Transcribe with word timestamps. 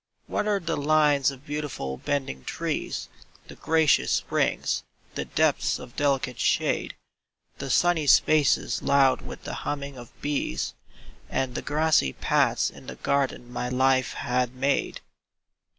Where 0.25 0.55
are 0.55 0.59
the 0.59 0.77
lines 0.77 1.29
of 1.29 1.45
beautiful 1.45 1.95
bending 1.97 2.43
trees, 2.43 3.07
The 3.47 3.53
gracious 3.55 4.11
springs, 4.11 4.81
the 5.13 5.25
depths 5.25 5.77
of 5.77 5.95
delicate 5.95 6.39
shade, 6.39 6.95
The 7.59 7.69
sunny 7.69 8.07
spaces 8.07 8.81
loud 8.81 9.21
with 9.21 9.43
the 9.43 9.53
humming 9.61 9.97
of 9.99 10.19
bees, 10.19 10.73
And 11.29 11.53
the 11.53 11.61
grassy 11.61 12.13
paths 12.13 12.71
in 12.71 12.87
the 12.87 12.95
garden 12.95 13.53
my 13.53 13.69
life 13.69 14.13
had 14.13 14.55
made? 14.55 15.01